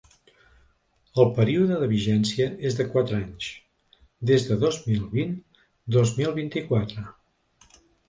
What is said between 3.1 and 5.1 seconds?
anys, des de dos mil